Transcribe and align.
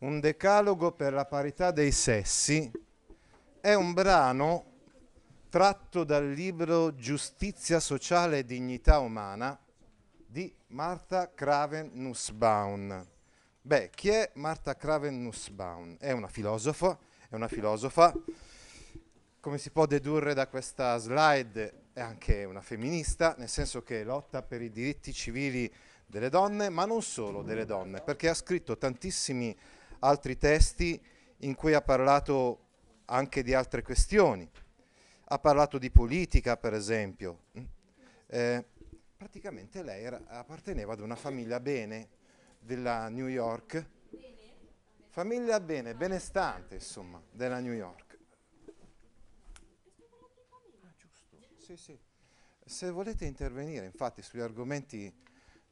Un 0.00 0.20
decalogo 0.20 0.92
per 0.92 1.12
la 1.12 1.24
parità 1.24 1.72
dei 1.72 1.90
sessi 1.90 2.70
è 3.60 3.74
un 3.74 3.92
brano 3.94 4.66
tratto 5.48 6.04
dal 6.04 6.30
libro 6.30 6.94
Giustizia 6.94 7.80
sociale 7.80 8.38
e 8.38 8.44
dignità 8.44 9.00
umana 9.00 9.58
di 10.24 10.54
Martha 10.68 11.32
Craven 11.34 11.90
Nussbaum. 11.94 13.04
Beh, 13.60 13.90
chi 13.92 14.10
è 14.10 14.30
Martha 14.34 14.76
Craven 14.76 15.20
Nussbaum? 15.20 15.96
È 15.98 16.12
una 16.12 16.28
filosofa, 16.28 16.96
è 17.28 17.34
una 17.34 17.48
filosofa, 17.48 18.14
come 19.40 19.58
si 19.58 19.70
può 19.70 19.84
dedurre 19.86 20.32
da 20.32 20.46
questa 20.46 20.96
slide, 20.98 21.86
è 21.92 22.00
anche 22.00 22.44
una 22.44 22.60
femminista, 22.60 23.34
nel 23.36 23.48
senso 23.48 23.82
che 23.82 24.04
lotta 24.04 24.42
per 24.42 24.62
i 24.62 24.70
diritti 24.70 25.12
civili 25.12 25.68
delle 26.06 26.28
donne, 26.28 26.68
ma 26.68 26.84
non 26.84 27.02
solo 27.02 27.42
delle 27.42 27.64
donne, 27.64 28.00
perché 28.00 28.28
ha 28.28 28.34
scritto 28.34 28.78
tantissimi 28.78 29.56
altri 30.00 30.36
testi 30.36 31.00
in 31.38 31.54
cui 31.54 31.74
ha 31.74 31.82
parlato 31.82 32.66
anche 33.06 33.42
di 33.42 33.54
altre 33.54 33.82
questioni. 33.82 34.48
Ha 35.30 35.38
parlato 35.38 35.78
di 35.78 35.90
politica, 35.90 36.56
per 36.56 36.74
esempio. 36.74 37.44
Eh, 38.26 38.64
praticamente 39.16 39.82
lei 39.82 40.04
era, 40.04 40.22
apparteneva 40.26 40.92
ad 40.92 41.00
una 41.00 41.16
famiglia 41.16 41.60
bene 41.60 42.08
della 42.60 43.08
New 43.08 43.26
York. 43.26 43.86
Famiglia 45.08 45.58
bene, 45.60 45.94
benestante, 45.94 46.74
insomma, 46.76 47.20
della 47.30 47.60
New 47.60 47.72
York. 47.72 48.18
Ah, 50.82 50.92
giusto. 50.96 51.36
Sì, 51.56 51.76
sì. 51.76 51.98
Se 52.64 52.90
volete 52.90 53.24
intervenire, 53.24 53.86
infatti, 53.86 54.22
sugli 54.22 54.40
argomenti 54.40 55.12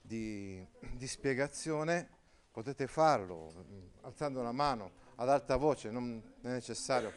di, 0.01 0.67
di 0.93 1.07
spiegazione, 1.07 2.16
potete 2.57 2.87
farlo 2.87 3.53
mm, 3.55 3.87
alzando 4.05 4.41
la 4.41 4.51
mano 4.51 4.91
ad 5.17 5.29
alta 5.29 5.57
voce, 5.57 5.91
non 5.91 6.23
è 6.41 6.49
necessario 6.49 7.13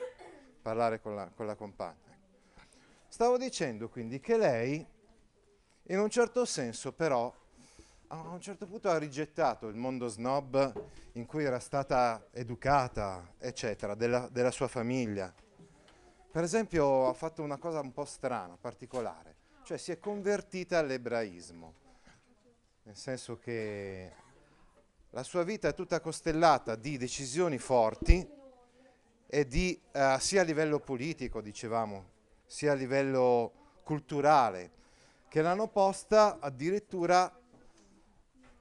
parlare 0.62 1.00
con 1.00 1.16
la, 1.16 1.32
con 1.34 1.46
la 1.46 1.56
compagna. 1.56 2.14
Stavo 3.08 3.38
dicendo 3.38 3.88
quindi 3.88 4.20
che 4.20 4.36
lei, 4.36 4.86
in 5.84 5.98
un 5.98 6.10
certo 6.10 6.44
senso 6.44 6.92
però, 6.92 7.34
a 8.08 8.20
un 8.20 8.42
certo 8.42 8.68
punto 8.68 8.90
ha 8.90 8.98
rigettato 8.98 9.70
il 9.70 9.78
mondo 9.78 10.10
snob 10.10 10.74
in 11.14 11.26
cui 11.26 11.46
era 11.46 11.60
stata 11.60 12.28
educata, 12.32 13.36
eccetera, 13.38 13.96
della, 13.96 14.28
della 14.30 14.52
sua 14.52 14.68
famiglia. 14.68 15.34
Per 16.32 16.44
esempio 16.44 17.08
ha 17.08 17.14
fatto 17.14 17.44
una 17.44 17.58
cosa 17.58 17.80
un 17.80 17.94
po' 17.94 18.04
strana, 18.04 18.58
particolare, 18.60 19.38
cioè 19.64 19.78
si 19.78 19.94
è 19.94 20.00
convertita 20.00 20.80
all'ebraismo, 20.80 21.74
nel 22.84 22.98
senso 22.98 23.38
che 23.38 24.28
la 25.12 25.24
sua 25.24 25.44
vita 25.44 25.68
è 25.68 25.74
tutta 25.74 26.00
costellata 26.00 26.76
di 26.76 26.98
decisioni 26.98 27.58
forti 27.58 28.28
e 29.26 29.48
di, 29.48 29.80
eh, 29.92 30.18
sia 30.20 30.42
a 30.42 30.44
livello 30.44 30.80
politico, 30.80 31.42
dicevamo, 31.42 32.10
sia 32.46 32.74
a 32.74 32.76
livello 32.76 33.80
culturale, 33.84 34.72
che 35.28 35.42
l'hanno 35.42 35.68
posta 35.68 36.38
addirittura 36.40 37.32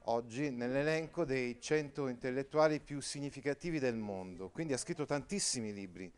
oggi 0.05 0.49
nell'elenco 0.49 1.23
dei 1.23 1.59
100 1.59 2.07
intellettuali 2.07 2.79
più 2.79 2.99
significativi 2.99 3.77
del 3.77 3.95
mondo. 3.95 4.49
Quindi 4.49 4.73
ha 4.73 4.77
scritto 4.77 5.05
tantissimi 5.05 5.71
libri. 5.71 6.11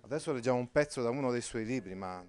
Adesso 0.00 0.32
leggiamo 0.32 0.58
un 0.58 0.70
pezzo 0.70 1.02
da 1.02 1.10
uno 1.10 1.30
dei 1.30 1.42
suoi 1.42 1.66
libri, 1.66 1.94
ma 1.94 2.24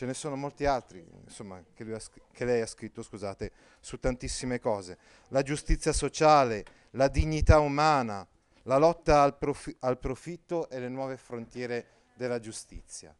ce 0.00 0.06
ne 0.06 0.14
sono 0.14 0.34
molti 0.34 0.64
altri 0.64 1.06
insomma, 1.24 1.62
che, 1.74 1.84
scr- 2.00 2.22
che, 2.32 2.46
lei 2.46 2.62
ha 2.62 2.66
scritto 2.66 3.02
scusate, 3.02 3.52
su 3.80 3.98
tantissime 3.98 4.58
cose. 4.58 4.96
La 5.28 5.42
giustizia 5.42 5.92
sociale, 5.92 6.64
la 6.92 7.08
dignità 7.08 7.58
umana, 7.58 8.26
la 8.62 8.78
lotta 8.78 9.20
al, 9.20 9.36
profi- 9.36 9.76
al 9.80 9.98
profitto 9.98 10.70
e 10.70 10.80
le 10.80 10.88
nuove 10.88 11.18
frontiere 11.18 11.86
della 12.14 12.38
giustizia. 12.38 13.14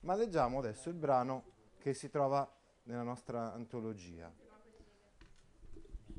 Ma 0.00 0.14
leggiamo 0.14 0.58
adesso 0.58 0.90
il 0.90 0.96
brano 0.96 1.44
che 1.78 1.94
si 1.94 2.10
trova 2.10 2.46
nella 2.82 3.02
nostra 3.02 3.54
antologia. 3.54 4.30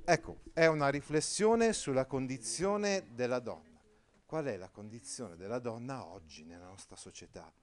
Ecco, 0.04 0.38
è 0.52 0.66
una 0.66 0.90
riflessione 0.90 1.74
sulla 1.74 2.08
condizione 2.08 3.10
della 3.14 3.38
donna. 3.38 3.80
Qual 4.26 4.46
è 4.46 4.58
la 4.58 4.70
condizione 4.70 5.36
della 5.36 5.60
donna 5.60 6.08
oggi 6.08 6.44
nella 6.44 6.66
nostra 6.66 6.96
società? 6.96 7.54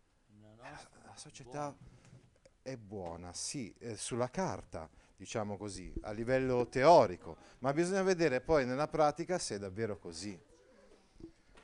La 0.57 1.17
società 1.17 1.77
è 2.65 2.79
buona, 2.79 3.35
sì, 3.35 3.73
eh, 3.79 3.95
sulla 3.95 4.31
carta, 4.31 4.89
diciamo 5.15 5.59
così, 5.59 5.93
a 6.01 6.13
livello 6.13 6.67
teorico, 6.67 7.37
ma 7.59 7.75
bisogna 7.75 8.03
vedere 8.03 8.41
poi 8.41 8.65
nella 8.65 8.89
pratica 8.89 9.39
se 9.39 9.57
è 9.57 9.59
davvero 9.59 9.99
così. 9.99 10.37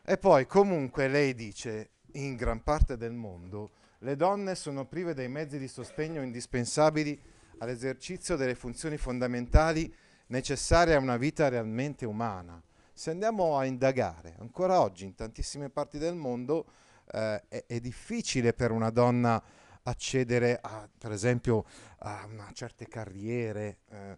E 0.04 0.18
poi 0.18 0.46
comunque 0.46 1.08
lei 1.08 1.34
dice, 1.34 1.92
in 2.12 2.36
gran 2.36 2.62
parte 2.62 2.98
del 2.98 3.12
mondo, 3.12 3.70
le 4.00 4.14
donne 4.14 4.54
sono 4.54 4.84
prive 4.84 5.14
dei 5.14 5.28
mezzi 5.28 5.58
di 5.58 5.68
sostegno 5.68 6.20
indispensabili 6.20 7.18
all'esercizio 7.58 8.36
delle 8.36 8.54
funzioni 8.54 8.98
fondamentali 8.98 9.92
necessarie 10.26 10.94
a 10.94 10.98
una 10.98 11.16
vita 11.16 11.48
realmente 11.48 12.04
umana. 12.04 12.62
Se 12.92 13.08
andiamo 13.10 13.56
a 13.56 13.64
indagare, 13.64 14.36
ancora 14.38 14.82
oggi 14.82 15.06
in 15.06 15.14
tantissime 15.14 15.70
parti 15.70 15.96
del 15.96 16.14
mondo 16.14 16.66
eh, 17.10 17.42
è, 17.48 17.64
è, 17.66 17.80
difficile 17.80 18.52
per 18.52 18.70
una 18.70 18.90
donna 18.90 19.42
accedere 19.82 20.58
a, 20.60 20.88
per 20.98 21.12
esempio, 21.12 21.64
a 21.98 22.28
certe 22.52 22.86
carriere, 22.86 23.78
eh, 23.88 24.16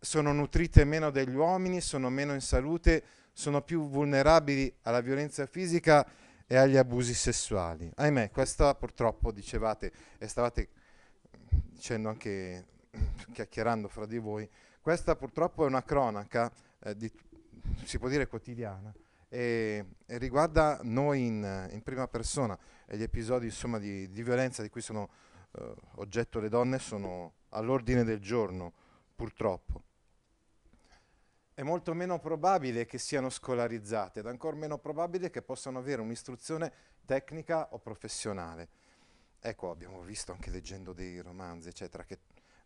sono 0.00 0.32
nutrite 0.32 0.84
meno 0.84 1.10
degli 1.10 1.34
uomini, 1.34 1.80
sono 1.80 2.08
meno 2.08 2.34
in 2.34 2.40
salute, 2.40 3.02
sono 3.32 3.62
più 3.62 3.88
vulnerabili 3.88 4.72
alla 4.82 5.00
violenza 5.00 5.46
fisica 5.46 6.06
e 6.46 6.56
agli 6.56 6.76
abusi 6.76 7.14
sessuali. 7.14 7.90
Ahimè, 7.94 8.30
questa 8.30 8.74
purtroppo 8.74 9.32
dicevate 9.32 9.92
e 10.18 10.28
stavate 10.28 10.68
dicendo 11.50 12.08
anche 12.08 12.66
chiacchierando 13.32 13.88
fra 13.88 14.06
di 14.06 14.18
voi, 14.18 14.48
questa 14.80 15.16
purtroppo 15.16 15.64
è 15.64 15.66
una 15.66 15.82
cronaca, 15.82 16.50
eh, 16.80 16.96
di, 16.96 17.12
si 17.84 17.98
può 17.98 18.08
dire 18.08 18.26
quotidiana, 18.26 18.92
e, 19.28 19.84
e 20.06 20.18
riguarda 20.18 20.80
noi 20.82 21.26
in, 21.26 21.68
in, 21.70 21.82
prima 21.82 22.08
persona 22.08 22.58
e 22.86 22.96
gli 22.96 23.02
episodi 23.02 23.46
insomma, 23.46 23.78
di, 23.78 24.10
di, 24.10 24.22
violenza 24.22 24.62
di 24.62 24.70
cui 24.70 24.80
sono 24.80 25.10
eh, 25.52 25.74
oggetto 25.96 26.40
le 26.40 26.48
donne 26.48 26.78
sono 26.78 27.34
all'ordine 27.50 28.04
del 28.04 28.20
giorno, 28.20 28.72
purtroppo. 29.14 29.82
È 31.52 31.62
molto 31.62 31.92
meno 31.92 32.20
probabile 32.20 32.86
che 32.86 32.98
siano 32.98 33.30
scolarizzate 33.30 34.20
ed 34.20 34.26
ancora 34.26 34.56
meno 34.56 34.78
probabile 34.78 35.28
che 35.28 35.42
possano 35.42 35.78
avere 35.78 36.00
un'istruzione 36.00 36.72
tecnica 37.04 37.68
o 37.72 37.78
professionale. 37.78 38.68
Ecco, 39.40 39.70
abbiamo 39.70 40.00
visto 40.02 40.32
anche 40.32 40.50
leggendo 40.50 40.92
dei 40.92 41.20
romanzi, 41.20 41.68
eccetera, 41.68 42.04
che 42.04 42.18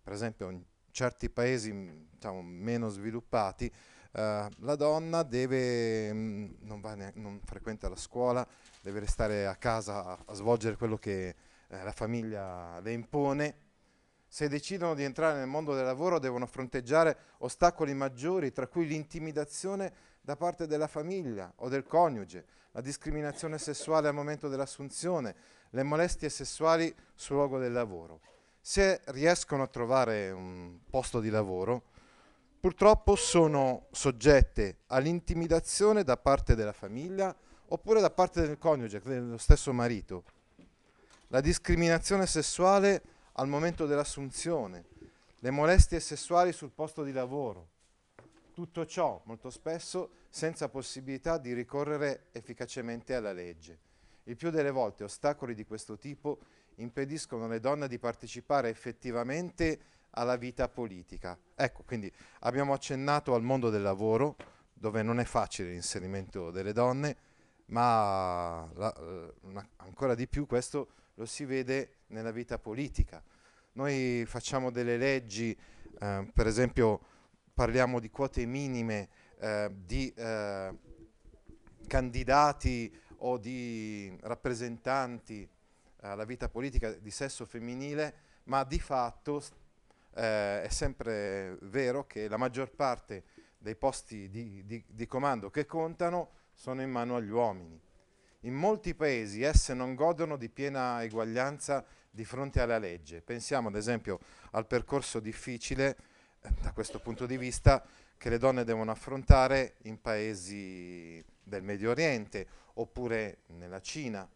per 0.03 0.13
esempio 0.13 0.51
in 0.51 0.63
certi 0.91 1.31
paesi 1.31 1.73
diciamo, 2.11 2.43
meno 2.43 2.89
sviluppati 2.91 3.73
uh, 4.13 4.19
la 4.19 4.77
donna 4.77 5.23
deve, 5.23 6.13
mh, 6.13 6.17
mm, 6.17 6.51
non, 6.61 6.81
ne- 6.97 7.13
non, 7.17 7.41
frequenta 7.45 7.89
la 7.89 7.97
scuola, 7.97 8.47
deve 8.81 9.01
restare 9.01 9.47
a 9.47 9.57
casa 9.57 10.05
a, 10.05 10.19
a 10.27 10.35
svolgere 10.35 10.77
quello 10.77 10.97
che 10.97 11.35
eh, 11.69 11.83
la 11.83 11.93
famiglia 11.93 12.81
le 12.81 12.93
impone. 12.93 13.57
Se 14.29 14.49
decidono 14.49 14.95
di 14.95 15.05
entrare 15.05 15.39
nel 15.39 15.47
mondo 15.47 15.75
del 15.75 15.85
lavoro 15.85 16.19
devono 16.19 16.47
fronteggiare 16.47 17.17
ostacoli 17.39 17.93
maggiori, 17.93 18.51
tra 18.53 18.67
cui 18.67 18.87
l'intimidazione 18.87 19.93
da 20.21 20.37
parte 20.37 20.67
della 20.67 20.87
famiglia 20.87 21.53
o 21.57 21.69
del 21.69 21.85
coniuge, 21.85 22.47
la 22.73 22.81
discriminazione 22.81 23.59
sessuale 23.59 24.09
al 24.09 24.15
momento 24.15 24.49
dell'assunzione, 24.49 25.35
le 25.71 25.83
molestie 25.83 26.29
sessuali 26.29 26.95
sul 27.15 27.37
luogo 27.37 27.59
del 27.59 27.73
lavoro. 27.73 28.21
Se 28.61 29.01
riescono 29.07 29.65
a 29.65 29.67
trovare 29.67 30.31
un 30.31 30.79
posto 30.89 31.21
di 31.21 31.29
lavoro, 31.29 31.91
purtroppo 32.63 33.17
sono 33.17 33.89
soggette 33.91 34.83
all'intimidazione 34.87 36.05
da 36.05 36.17
parte 36.17 36.55
della 36.55 36.73
famiglia 36.73 37.35
oppure 37.67 38.01
da 38.01 38.09
parte 38.09 38.41
del 38.43 38.57
coniuge, 38.57 39.01
dello 39.01 39.37
stesso 39.37 39.73
marito. 39.73 40.23
La 41.27 41.41
discriminazione 41.41 42.25
sessuale 42.25 43.03
al 43.33 43.49
momento 43.49 43.85
dell'assunzione, 43.85 44.85
le 45.41 45.51
molestie 45.51 45.99
sessuali 45.99 46.53
sul 46.53 46.71
posto 46.71 47.03
di 47.03 47.11
lavoro. 47.11 47.67
Tutto 48.55 48.87
ciò 48.87 49.21
molto 49.25 49.51
spesso 49.51 50.11
senza 50.29 50.69
possibilità 50.69 51.39
di 51.39 51.55
ricorrere 51.55 52.27
efficacemente 52.31 53.17
alla 53.17 53.33
legge. 53.33 53.77
Il 54.25 54.37
più 54.37 54.51
delle 54.51 54.71
volte 54.71 55.03
ostacoli 55.03 55.57
di 55.57 55.65
questo 55.65 55.99
tipo 55.99 56.39
impediscono 56.77 57.47
alle 57.47 57.59
donne 57.59 57.89
di 57.89 57.99
partecipare 57.99 58.69
effettivamente 58.69 59.81
alla 60.13 60.37
vita 60.37 60.69
politica. 60.69 61.39
Ecco, 61.55 61.83
quindi 61.85 62.13
abbiamo 62.41 62.73
accennato 62.73 63.35
al 63.35 63.43
mondo 63.43 63.71
del 63.71 63.83
lavoro, 63.83 64.37
dove 64.73 65.03
non 65.03 65.21
è 65.21 65.25
facile 65.25 65.71
l'inserimento 65.71 66.51
delle 66.51 66.73
donne, 66.73 67.17
ma 67.67 68.69
la, 68.75 68.95
una, 69.43 69.67
ancora 69.77 70.15
di 70.15 70.27
più 70.27 70.47
questo 70.47 70.89
lo 71.15 71.27
si 71.27 71.45
vede 71.45 71.99
nella 72.09 72.31
vita 72.31 72.59
politica. 72.59 73.23
Noi 73.73 74.25
facciamo 74.27 74.71
delle 74.71 74.97
leggi, 74.97 75.57
eh, 76.01 76.31
per 76.33 76.47
esempio 76.47 77.01
parliamo 77.55 78.01
di 78.01 78.11
quote 78.11 78.45
minime 78.45 79.09
eh, 79.39 79.71
di 79.73 80.13
eh, 80.15 80.77
candidati 81.87 82.95
o 83.19 83.39
di 83.39 84.17
rappresentanti 84.23 85.49
alla 86.01 86.25
vita 86.25 86.49
politica 86.49 86.91
di 86.93 87.11
sesso 87.11 87.47
femminile, 87.47 88.15
ma 88.45 88.65
di 88.65 88.81
fatto 88.81 89.41
eh, 90.15 90.63
è 90.63 90.69
sempre 90.69 91.57
vero 91.63 92.07
che 92.07 92.29
la 92.29 92.37
maggior 92.37 92.71
parte 92.71 93.25
dei 93.59 93.77
posti 93.77 94.29
di, 94.29 94.65
di, 94.67 94.85
di 94.87 95.07
comando 95.07 95.51
che 95.51 95.67
contano 95.67 96.31
sono 96.53 96.83
in 96.83 96.91
mano 96.91 97.17
agli 97.17 97.31
uomini. 97.31 97.81
In 98.41 98.55
molti 98.55 98.95
paesi 98.95 99.43
esse 99.43 99.73
non 99.73 99.95
godono 99.95 100.37
di 100.37 100.49
piena 100.49 101.03
eguaglianza 101.03 101.85
di 102.11 102.25
fronte 102.25 102.61
alla 102.61 102.79
legge. 102.79 103.23
Pensiamo 103.23 103.69
ad 103.69 103.77
esempio 103.77 104.19
al 104.51 104.67
percorso 104.67 105.21
difficile 105.21 105.97
eh, 106.41 106.51
da 106.61 106.73
questo 106.73 106.99
punto 106.99 107.25
di 107.25 107.37
vista 107.37 107.85
che 108.17 108.29
le 108.29 108.39
donne 108.39 108.65
devono 108.65 108.91
affrontare 108.91 109.77
in 109.83 110.01
paesi 110.01 111.25
del 111.43 111.63
Medio 111.63 111.91
Oriente 111.91 112.47
oppure 112.75 113.39
nella 113.59 113.81
Cina. 113.81 114.29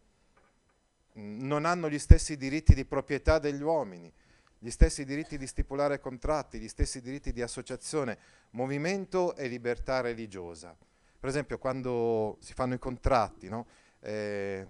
Non 1.13 1.65
hanno 1.65 1.89
gli 1.89 1.99
stessi 1.99 2.37
diritti 2.37 2.73
di 2.73 2.85
proprietà 2.85 3.39
degli 3.39 3.61
uomini, 3.61 4.11
gli 4.59 4.69
stessi 4.69 5.05
diritti 5.05 5.37
di 5.37 5.47
stipulare 5.47 5.99
contratti, 5.99 6.59
gli 6.59 6.67
stessi 6.67 7.01
diritti 7.01 7.31
di 7.31 7.41
associazione, 7.41 8.17
movimento 8.51 9.35
e 9.35 9.47
libertà 9.47 10.01
religiosa. 10.01 10.75
Per 11.19 11.29
esempio 11.29 11.57
quando 11.57 12.37
si 12.39 12.53
fanno 12.53 12.73
i 12.73 12.79
contratti, 12.79 13.49
no? 13.49 13.67
eh, 14.01 14.67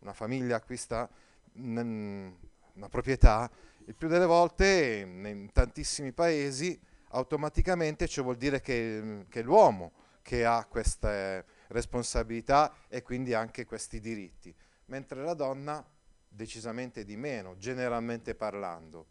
una 0.00 0.12
famiglia 0.12 0.56
acquista 0.56 1.08
una 1.54 2.88
proprietà, 2.88 3.50
il 3.86 3.94
più 3.94 4.08
delle 4.08 4.24
volte 4.24 5.02
in 5.06 5.50
tantissimi 5.52 6.12
paesi 6.12 6.80
automaticamente 7.08 8.08
ciò 8.08 8.22
vuol 8.22 8.36
dire 8.36 8.60
che, 8.60 9.26
che 9.28 9.42
l'uomo 9.42 9.92
che 10.22 10.44
ha 10.44 10.64
queste 10.64 11.44
responsabilità 11.68 12.74
e 12.88 13.02
quindi 13.02 13.34
anche 13.34 13.66
questi 13.66 14.00
diritti, 14.00 14.54
mentre 14.86 15.22
la 15.22 15.34
donna 15.34 15.84
decisamente 16.28 17.04
di 17.04 17.16
meno, 17.16 17.56
generalmente 17.58 18.34
parlando. 18.34 19.06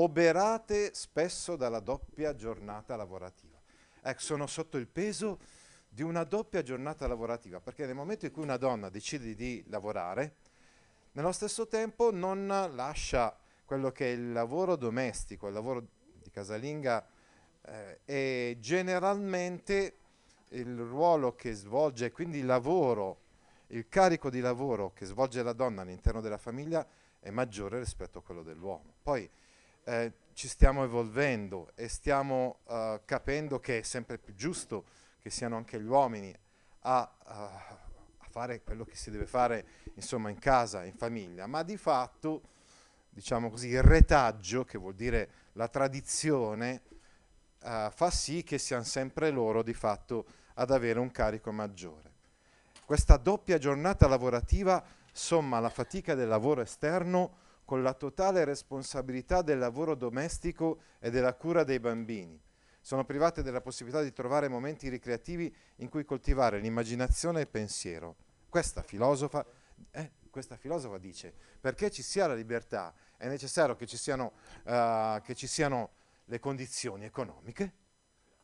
Oberate 0.00 0.94
spesso 0.94 1.56
dalla 1.56 1.80
doppia 1.80 2.32
giornata 2.36 2.94
lavorativa. 2.94 3.60
Ecco, 4.00 4.20
sono 4.20 4.46
sotto 4.46 4.76
il 4.76 4.86
peso 4.86 5.40
di 5.88 6.02
una 6.02 6.22
doppia 6.22 6.62
giornata 6.62 7.08
lavorativa, 7.08 7.60
perché 7.60 7.84
nel 7.84 7.96
momento 7.96 8.24
in 8.24 8.30
cui 8.30 8.44
una 8.44 8.58
donna 8.58 8.90
decide 8.90 9.34
di 9.34 9.64
lavorare, 9.66 10.36
nello 11.12 11.32
stesso 11.32 11.66
tempo 11.66 12.12
non 12.12 12.46
lascia 12.46 13.36
quello 13.64 13.90
che 13.90 14.12
è 14.12 14.14
il 14.14 14.30
lavoro 14.30 14.76
domestico, 14.76 15.48
il 15.48 15.54
lavoro 15.54 15.84
di 16.22 16.30
casalinga 16.30 17.04
eh, 17.62 18.00
e 18.04 18.56
generalmente 18.60 19.96
il 20.50 20.76
ruolo 20.76 21.34
che 21.34 21.54
svolge, 21.54 22.12
quindi 22.12 22.38
il 22.38 22.46
lavoro, 22.46 23.22
il 23.68 23.88
carico 23.88 24.30
di 24.30 24.38
lavoro 24.38 24.92
che 24.92 25.06
svolge 25.06 25.42
la 25.42 25.52
donna 25.52 25.82
all'interno 25.82 26.20
della 26.20 26.38
famiglia 26.38 26.86
è 27.18 27.30
maggiore 27.30 27.80
rispetto 27.80 28.20
a 28.20 28.22
quello 28.22 28.44
dell'uomo. 28.44 28.94
Poi 29.02 29.28
eh, 29.88 30.12
ci 30.34 30.48
stiamo 30.48 30.84
evolvendo 30.84 31.72
e 31.74 31.88
stiamo 31.88 32.58
uh, 32.66 33.00
capendo 33.06 33.58
che 33.58 33.78
è 33.78 33.82
sempre 33.82 34.18
più 34.18 34.34
giusto 34.34 34.84
che 35.18 35.30
siano 35.30 35.56
anche 35.56 35.80
gli 35.80 35.86
uomini 35.86 36.32
a, 36.80 37.10
a, 37.24 37.78
fare 38.30 38.62
quello 38.62 38.84
che 38.84 38.94
si 38.94 39.10
deve 39.10 39.26
fare 39.26 39.66
insomma 39.94 40.28
in 40.28 40.38
casa, 40.38 40.84
in 40.84 40.92
famiglia, 40.92 41.46
ma 41.46 41.62
di 41.62 41.78
fatto 41.78 42.42
diciamo 43.08 43.50
così 43.50 43.68
il 43.68 43.82
retaggio, 43.82 44.64
che 44.64 44.78
vuol 44.78 44.94
dire 44.94 45.30
la 45.52 45.68
tradizione, 45.68 46.82
uh, 47.62 47.90
fa 47.90 48.10
sì 48.10 48.44
che 48.44 48.58
siano 48.58 48.84
sempre 48.84 49.30
loro 49.30 49.62
di 49.62 49.74
fatto 49.74 50.26
ad 50.54 50.70
avere 50.70 50.98
un 51.00 51.10
carico 51.10 51.50
maggiore. 51.50 52.12
Questa 52.84 53.16
doppia 53.16 53.56
giornata 53.56 54.06
lavorativa 54.06 54.84
somma 55.10 55.58
la 55.58 55.70
fatica 55.70 56.14
del 56.14 56.28
lavoro 56.28 56.60
esterno 56.60 57.46
con 57.68 57.82
la 57.82 57.92
totale 57.92 58.46
responsabilità 58.46 59.42
del 59.42 59.58
lavoro 59.58 59.94
domestico 59.94 60.80
e 60.98 61.10
della 61.10 61.34
cura 61.34 61.64
dei 61.64 61.78
bambini. 61.78 62.40
Sono 62.80 63.04
private 63.04 63.42
della 63.42 63.60
possibilità 63.60 64.00
di 64.00 64.10
trovare 64.10 64.48
momenti 64.48 64.88
ricreativi 64.88 65.54
in 65.76 65.90
cui 65.90 66.06
coltivare 66.06 66.60
l'immaginazione 66.60 67.40
e 67.40 67.42
il 67.42 67.48
pensiero. 67.48 68.16
Questa 68.48 68.80
filosofa, 68.80 69.44
eh, 69.90 70.12
questa 70.30 70.56
filosofa 70.56 70.96
dice, 70.96 71.34
perché 71.60 71.90
ci 71.90 72.00
sia 72.00 72.26
la 72.26 72.34
libertà 72.34 72.94
è 73.18 73.28
necessario 73.28 73.76
che 73.76 73.84
ci 73.84 73.98
siano, 73.98 74.32
uh, 74.64 75.20
che 75.20 75.34
ci 75.34 75.46
siano 75.46 75.90
le 76.24 76.40
condizioni 76.40 77.04
economiche, 77.04 77.74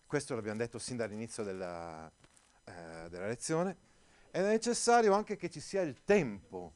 questo 0.04 0.34
l'abbiamo 0.34 0.58
detto 0.58 0.78
sin 0.78 0.98
dall'inizio 0.98 1.42
della, 1.42 2.12
uh, 2.66 3.08
della 3.08 3.26
lezione, 3.26 3.74
è 4.30 4.42
necessario 4.42 5.14
anche 5.14 5.36
che 5.36 5.48
ci 5.48 5.60
sia 5.60 5.80
il 5.80 6.04
tempo 6.04 6.74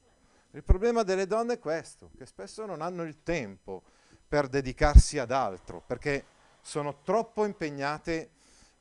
il 0.53 0.63
problema 0.65 1.03
delle 1.03 1.27
donne 1.27 1.55
è 1.55 1.59
questo, 1.59 2.11
che 2.17 2.25
spesso 2.27 2.65
non 2.65 2.81
hanno 2.81 3.03
il 3.03 3.23
tempo 3.23 3.83
per 4.27 4.49
dedicarsi 4.49 5.19
ad 5.19 5.31
altro, 5.31 5.83
perché 5.87 6.25
sono 6.61 7.01
troppo 7.03 7.45
impegnate 7.45 8.31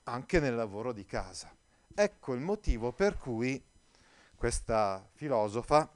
anche 0.03 0.39
nel 0.39 0.55
lavoro 0.55 0.93
di 0.93 1.05
casa. 1.05 1.53
Ecco 1.93 2.33
il 2.33 2.41
motivo 2.41 2.91
per 2.91 3.17
cui 3.17 3.61
questa 4.35 5.05
filosofa, 5.13 5.89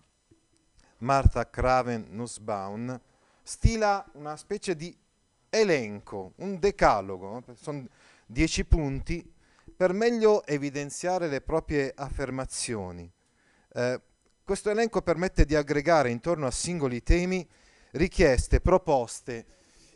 Martha 1.00 1.50
Craven 1.50 2.08
Nussbaum, 2.10 3.00
stila 3.42 4.06
una 4.14 4.36
specie 4.36 4.76
di 4.76 4.96
elenco, 5.50 6.34
un 6.38 6.60
decalogo, 6.60 7.44
sono 7.54 7.88
dieci 8.26 8.66
punti, 8.66 9.34
per 9.76 9.94
meglio 9.94 10.46
evidenziare 10.46 11.28
le 11.28 11.42
proprie 11.42 11.92
affermazioni. 11.96 13.12
Eh, 13.74 14.02
questo 14.44 14.70
elenco 14.70 15.02
permette 15.02 15.46
di 15.46 15.56
aggregare 15.56 16.10
intorno 16.10 16.48
a 16.48 16.52
singoli 16.52 17.02
temi 17.04 17.48
richieste, 17.92 18.60
proposte, 18.60 19.46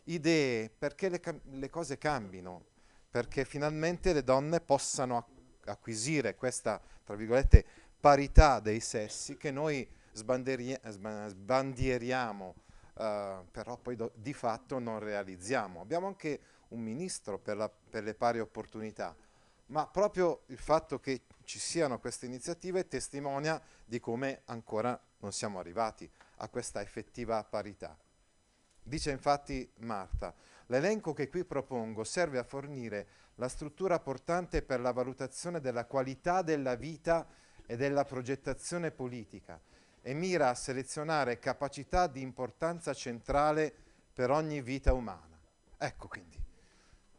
idee, 0.05 0.69
perché 0.69 1.09
le, 1.09 1.19
le 1.51 1.69
cose 1.69 1.97
cambino, 1.97 2.63
perché 3.09 3.43
finalmente 3.45 4.13
le 4.13 4.23
donne 4.23 4.61
possano 4.61 5.27
acquisire 5.65 6.35
questa, 6.35 6.79
tra 7.03 7.15
virgolette, 7.15 7.65
parità 7.99 8.59
dei 8.59 8.79
sessi 8.79 9.37
che 9.37 9.51
noi 9.51 9.87
sbandieriamo, 10.13 12.55
uh, 12.93 13.45
però 13.51 13.77
poi 13.81 13.97
di 14.13 14.33
fatto 14.33 14.79
non 14.79 14.99
realizziamo. 14.99 15.81
Abbiamo 15.81 16.07
anche 16.07 16.39
un 16.69 16.81
ministro 16.81 17.37
per, 17.39 17.57
la, 17.57 17.69
per 17.69 18.03
le 18.03 18.13
pari 18.13 18.39
opportunità, 18.39 19.13
ma 19.67 19.87
proprio 19.87 20.43
il 20.47 20.59
fatto 20.59 20.99
che 20.99 21.21
ci 21.45 21.59
siano 21.59 21.99
queste 21.99 22.25
iniziative 22.25 22.87
testimonia 22.87 23.61
di 23.85 23.99
come 23.99 24.41
ancora 24.45 24.99
non 25.19 25.31
siamo 25.31 25.59
arrivati 25.59 26.09
a 26.37 26.49
questa 26.49 26.81
effettiva 26.81 27.43
parità. 27.43 27.97
Dice 28.83 29.11
infatti 29.11 29.67
Marta, 29.77 30.33
l'elenco 30.67 31.13
che 31.13 31.29
qui 31.29 31.45
propongo 31.45 32.03
serve 32.03 32.37
a 32.37 32.43
fornire 32.43 33.07
la 33.35 33.47
struttura 33.47 33.99
portante 33.99 34.61
per 34.61 34.79
la 34.79 34.91
valutazione 34.91 35.59
della 35.59 35.85
qualità 35.85 36.41
della 36.41 36.75
vita 36.75 37.27
e 37.65 37.75
della 37.75 38.03
progettazione 38.03 38.91
politica 38.91 39.59
e 40.01 40.13
mira 40.13 40.49
a 40.49 40.53
selezionare 40.53 41.39
capacità 41.39 42.07
di 42.07 42.21
importanza 42.21 42.93
centrale 42.93 43.73
per 44.13 44.29
ogni 44.29 44.61
vita 44.61 44.93
umana. 44.93 45.37
Ecco 45.77 46.07
quindi, 46.07 46.39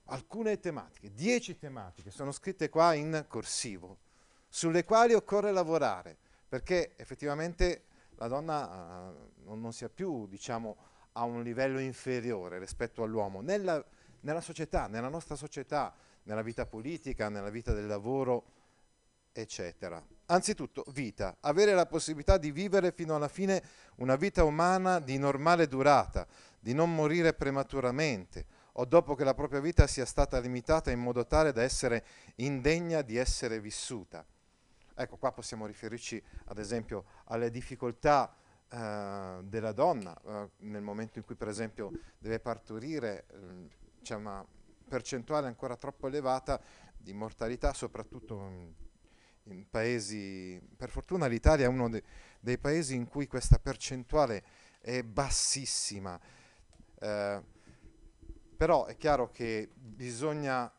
alcune 0.04 0.60
tematiche, 0.60 1.12
dieci 1.12 1.58
tematiche, 1.58 2.10
sono 2.10 2.30
scritte 2.30 2.68
qua 2.68 2.94
in 2.94 3.24
corsivo, 3.26 3.98
sulle 4.56 4.84
quali 4.84 5.12
occorre 5.12 5.52
lavorare, 5.52 6.16
perché 6.48 6.94
effettivamente 6.96 7.82
la 8.14 8.26
donna 8.26 9.12
uh, 9.44 9.54
non, 9.54 9.70
sia 9.74 9.90
più, 9.90 10.26
diciamo, 10.26 10.76
a 11.12 11.24
un 11.24 11.42
livello 11.42 11.78
inferiore 11.78 12.58
rispetto 12.58 13.02
all'uomo, 13.02 13.42
nella, 13.42 13.84
nella 14.20 14.40
società, 14.40 14.86
nella 14.86 15.10
nostra 15.10 15.36
società, 15.36 15.94
nella 16.22 16.40
vita 16.40 16.64
politica, 16.64 17.28
nella 17.28 17.50
vita 17.50 17.74
del 17.74 17.86
lavoro, 17.86 18.44
eccetera. 19.30 20.02
Anzitutto, 20.24 20.86
vita, 20.88 21.36
avere 21.40 21.74
la 21.74 21.84
possibilità 21.84 22.38
di 22.38 22.50
vivere 22.50 22.92
fino 22.92 23.14
alla 23.14 23.28
fine 23.28 23.62
una 23.96 24.16
vita 24.16 24.42
umana 24.42 25.00
di 25.00 25.18
normale 25.18 25.68
durata, 25.68 26.26
di 26.58 26.72
non 26.72 26.94
morire 26.94 27.34
prematuramente, 27.34 28.46
o 28.72 28.86
dopo 28.86 29.14
che 29.14 29.24
la 29.24 29.34
propria 29.34 29.60
vita 29.60 29.86
sia 29.86 30.06
stata 30.06 30.38
limitata 30.38 30.90
in 30.90 31.00
modo 31.00 31.26
tale 31.26 31.52
da 31.52 31.62
essere 31.62 32.06
indegna 32.36 33.02
di 33.02 33.18
essere 33.18 33.60
vissuta. 33.60 34.24
Ecco, 34.98 35.18
qua 35.18 35.30
possiamo 35.30 35.66
riferirci 35.66 36.22
ad 36.46 36.58
esempio 36.58 37.04
alle 37.24 37.50
difficoltà 37.50 38.34
eh, 38.70 39.40
della 39.42 39.72
donna 39.72 40.18
eh, 40.24 40.50
nel 40.60 40.80
momento 40.80 41.18
in 41.18 41.24
cui 41.24 41.34
per 41.34 41.48
esempio 41.48 41.90
deve 42.18 42.40
partorire, 42.40 43.26
eh, 43.28 43.68
c'è 44.00 44.14
una 44.14 44.42
percentuale 44.88 45.48
ancora 45.48 45.76
troppo 45.76 46.06
elevata 46.06 46.58
di 46.96 47.12
mortalità, 47.12 47.74
soprattutto 47.74 48.34
in, 48.48 48.72
in 49.44 49.68
paesi, 49.68 50.58
per 50.76 50.88
fortuna 50.88 51.26
l'Italia 51.26 51.66
è 51.66 51.68
uno 51.68 51.90
de, 51.90 52.02
dei 52.40 52.56
paesi 52.56 52.94
in 52.94 53.06
cui 53.06 53.26
questa 53.26 53.58
percentuale 53.58 54.42
è 54.80 55.02
bassissima. 55.02 56.18
Eh, 56.98 57.42
però 58.56 58.86
è 58.86 58.96
chiaro 58.96 59.30
che 59.30 59.68
bisogna 59.74 60.72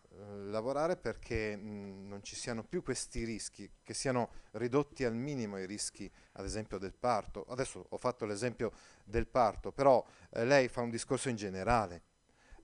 lavorare 0.50 0.98
perché 0.98 1.56
mh, 1.56 2.08
non 2.08 2.24
ci 2.24 2.36
siano 2.36 2.64
più 2.64 2.84
questi 2.84 3.24
rischi, 3.24 3.70
che 3.84 3.94
siano 3.94 4.32
ridotti 4.52 5.04
al 5.06 5.16
minimo 5.16 5.58
i 5.58 5.66
rischi, 5.66 6.12
ad 6.34 6.46
esempio 6.46 6.78
del 6.78 6.94
parto. 6.94 7.46
Adesso 7.48 7.86
ho 7.90 7.98
fatto 7.98 8.26
l'esempio 8.26 8.72
del 9.04 9.28
parto, 9.28 9.72
però 9.72 10.06
eh, 10.32 10.46
lei 10.46 10.68
fa 10.68 10.82
un 10.82 10.90
discorso 10.90 11.30
in 11.30 11.36
generale 11.36 12.04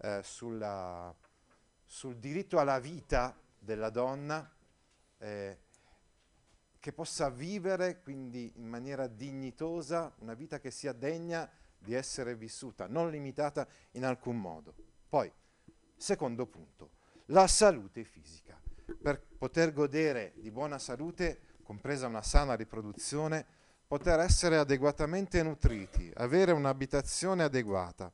eh, 0.01 0.21
sulla, 0.23 1.13
sul 1.85 2.17
diritto 2.17 2.59
alla 2.59 2.79
vita 2.79 3.37
della 3.57 3.89
donna 3.89 4.49
eh, 5.19 5.57
che 6.79 6.91
possa 6.91 7.29
vivere 7.29 8.01
quindi 8.01 8.51
in 8.55 8.67
maniera 8.67 9.07
dignitosa 9.07 10.13
una 10.19 10.33
vita 10.33 10.59
che 10.59 10.69
sia 10.69 10.91
degna 10.91 11.49
di 11.77 11.93
essere 11.93 12.35
vissuta, 12.35 12.87
non 12.87 13.09
limitata 13.09 13.65
in 13.91 14.03
alcun 14.03 14.37
modo. 14.39 14.73
Poi, 15.07 15.31
secondo 15.95 16.45
punto, 16.45 16.91
la 17.27 17.47
salute 17.47 18.03
fisica. 18.03 18.59
Per 19.01 19.21
poter 19.37 19.73
godere 19.73 20.33
di 20.35 20.51
buona 20.51 20.77
salute, 20.77 21.39
compresa 21.63 22.07
una 22.07 22.21
sana 22.21 22.53
riproduzione, 22.53 23.45
poter 23.87 24.19
essere 24.19 24.57
adeguatamente 24.57 25.41
nutriti, 25.43 26.11
avere 26.15 26.51
un'abitazione 26.51 27.43
adeguata. 27.43 28.11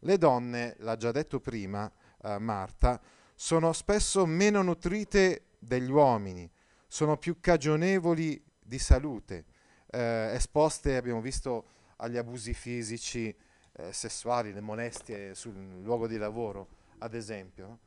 Le 0.00 0.18
donne, 0.18 0.76
l'ha 0.78 0.96
già 0.96 1.12
detto 1.12 1.40
prima 1.40 1.90
eh, 2.22 2.38
Marta, 2.38 3.00
sono 3.34 3.72
spesso 3.72 4.26
meno 4.26 4.62
nutrite 4.62 5.44
degli 5.58 5.90
uomini, 5.90 6.50
sono 6.86 7.16
più 7.16 7.38
cagionevoli 7.40 8.42
di 8.58 8.78
salute, 8.78 9.44
eh, 9.90 10.32
esposte, 10.34 10.96
abbiamo 10.96 11.20
visto, 11.20 11.64
agli 11.96 12.16
abusi 12.16 12.54
fisici, 12.54 13.34
eh, 13.72 13.92
sessuali, 13.92 14.52
le 14.52 14.60
molestie 14.60 15.34
sul 15.34 15.80
luogo 15.82 16.06
di 16.06 16.16
lavoro, 16.16 16.68
ad 16.98 17.14
esempio. 17.14 17.78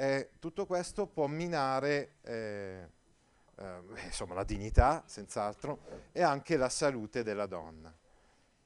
Eh, 0.00 0.30
tutto 0.38 0.64
questo 0.64 1.08
può 1.08 1.26
minare 1.26 2.18
eh, 2.22 2.88
eh, 3.56 3.80
insomma, 4.04 4.34
la 4.34 4.44
dignità, 4.44 5.02
senz'altro, 5.06 5.80
e 6.12 6.22
anche 6.22 6.56
la 6.56 6.68
salute 6.68 7.24
della 7.24 7.46
donna. 7.46 7.92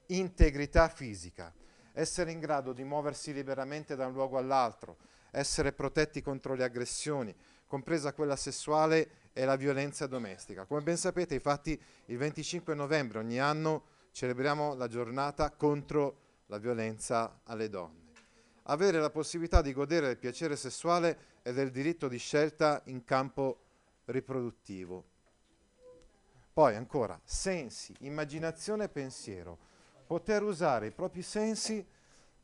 Integrità 0.08 0.90
fisica, 0.90 1.50
essere 1.94 2.32
in 2.32 2.38
grado 2.38 2.74
di 2.74 2.84
muoversi 2.84 3.32
liberamente 3.32 3.96
da 3.96 4.08
un 4.08 4.12
luogo 4.12 4.36
all'altro, 4.36 4.98
essere 5.30 5.72
protetti 5.72 6.20
contro 6.20 6.52
le 6.52 6.64
aggressioni, 6.64 7.34
compresa 7.66 8.12
quella 8.12 8.36
sessuale 8.36 9.30
e 9.32 9.46
la 9.46 9.56
violenza 9.56 10.06
domestica. 10.06 10.66
Come 10.66 10.82
ben 10.82 10.98
sapete, 10.98 11.32
infatti, 11.32 11.82
il 12.06 12.18
25 12.18 12.74
novembre 12.74 13.20
ogni 13.20 13.40
anno 13.40 13.84
celebriamo 14.10 14.74
la 14.74 14.86
giornata 14.86 15.50
contro 15.50 16.18
la 16.48 16.58
violenza 16.58 17.40
alle 17.44 17.70
donne 17.70 18.01
avere 18.64 19.00
la 19.00 19.10
possibilità 19.10 19.60
di 19.60 19.72
godere 19.72 20.06
del 20.06 20.18
piacere 20.18 20.56
sessuale 20.56 21.30
e 21.42 21.52
del 21.52 21.70
diritto 21.70 22.08
di 22.08 22.18
scelta 22.18 22.82
in 22.86 23.04
campo 23.04 23.58
riproduttivo. 24.06 25.04
Poi 26.52 26.76
ancora, 26.76 27.18
sensi, 27.24 27.94
immaginazione 28.00 28.84
e 28.84 28.88
pensiero. 28.88 29.58
Poter 30.06 30.42
usare 30.42 30.88
i 30.88 30.92
propri 30.92 31.22
sensi 31.22 31.84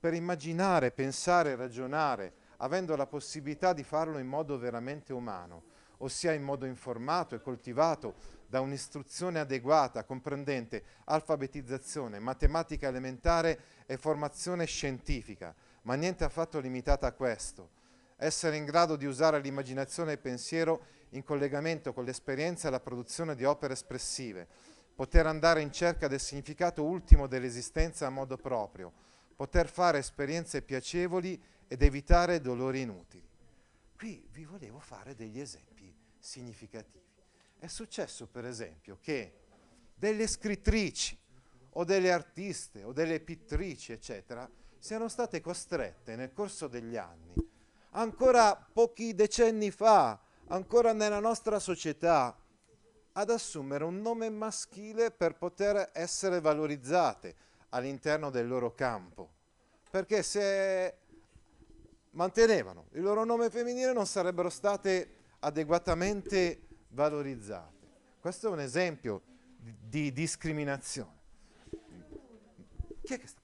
per 0.01 0.15
immaginare, 0.15 0.91
pensare, 0.91 1.57
ragionare, 1.57 2.33
avendo 2.59 2.97
la 2.97 3.07
possibilità 3.07 3.73
di 3.73 3.85
farlo 3.85 4.19
in 4.19 4.27
modo 4.27 4.59
veramente 4.59 5.13
umano, 5.13 5.65
ossia 5.99 6.33
in 6.33 6.43
modo 6.43 6.65
informato 6.65 7.35
e 7.35 7.43
coltivato 7.43 8.37
da 8.47 8.61
un'istruzione 8.61 9.41
adeguata, 9.41 10.05
comprendente 10.05 10.83
alfabetizzazione, 11.05 12.19
matematica 12.19 12.89
elementare 12.89 13.61
e 13.85 13.99
formazione 13.99 14.65
scientifica 14.65 15.55
ma 15.89 15.95
niente 15.95 16.23
affatto 16.23 16.61
limitata 16.61 17.07
a 17.07 17.13
questo. 17.13 17.71
Essere 18.17 18.57
in 18.57 18.67
grado 18.67 18.95
di 18.95 19.07
usare 19.07 19.41
l'immaginazione 19.41 20.11
e 20.11 20.15
il 20.15 20.21
pensiero 20.21 20.85
in 21.11 21.25
collegamento 21.25 21.95
con 21.95 22.05
l'esperienza 22.05 22.69
e 22.69 22.71
la 22.71 22.81
produzione 22.81 23.35
di 23.35 23.45
opere 23.45 23.73
espressive, 23.73 24.47
poter 24.95 25.27
andare 25.27 25.63
in 25.63 25.73
cerca 25.73 26.07
del 26.07 26.21
significato 26.21 26.85
ultimo 26.85 27.27
dell'esistenza 27.27 28.07
a 28.07 28.11
modo 28.11 28.37
proprio, 28.37 28.93
poter 29.35 29.67
fare 29.67 29.97
esperienze 29.97 30.61
piacevoli 30.61 31.43
ed 31.67 31.81
evitare 31.81 32.43
dolori 32.43 32.83
inutili. 32.83 33.27
Qui 33.97 34.29
vi 34.31 34.45
volevo 34.45 34.81
fare 34.81 35.15
degli 35.15 35.41
esempi 35.41 35.91
significativi. 36.19 37.07
È 37.59 37.67
successo 37.67 38.27
per 38.27 38.45
esempio 38.45 38.99
che 39.01 39.33
delle 39.95 40.27
scrittrici 40.27 41.17
o 41.71 41.85
delle 41.85 42.13
artiste 42.13 42.83
o 42.83 42.93
delle 42.93 43.21
pittrici, 43.21 43.93
eccetera, 43.93 44.47
siano 44.79 45.09
state 45.09 45.41
costrette 45.41 46.17
nel 46.17 46.33
corso 46.33 46.69
degli 46.69 46.97
anni, 46.97 47.35
ancora 47.91 48.57
pochi 48.57 49.15
decenni 49.15 49.71
fa, 49.71 50.19
ancora 50.49 50.93
nella 50.93 51.21
nostra 51.21 51.59
società, 51.59 52.37
ad 53.13 53.31
assumere 53.31 53.85
un 53.85 54.01
nome 54.01 54.31
maschile 54.31 55.11
per 55.11 55.37
poter 55.37 55.91
essere 55.93 56.41
valorizzate 56.41 57.35
all'interno 57.71 58.31
del 58.31 58.47
loro 58.47 58.75
campo. 58.75 59.31
Perché 59.91 60.23
se 60.23 60.97
mantenevano 62.11 62.87
il 62.93 63.03
loro 63.03 63.25
nome 63.25 63.51
femminile 63.51 63.93
non 63.93 64.07
sarebbero 64.07 64.51
state 64.51 65.15
adeguatamente 65.41 66.67
valorizzate. 66.89 67.77
Questo 68.21 68.49
è 68.49 68.51
un 68.51 68.61
esempio 68.61 69.23
di, 69.57 69.75
di 69.81 70.13
discriminazione. 70.13 71.17
Chi 73.03 73.15
è 73.15 73.19
che 73.19 73.27
sta 73.27 73.41